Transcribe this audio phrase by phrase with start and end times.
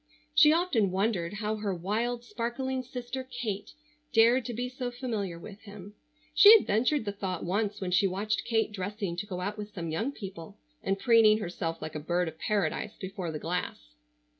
[0.33, 3.73] She often wondered how her wild, sparkling sister Kate
[4.11, 5.93] dared to be so familiar with him.
[6.33, 9.75] She had ventured the thought once when she watched Kate dressing to go out with
[9.75, 13.93] some young people and preening herself like a bird of Paradise before the glass.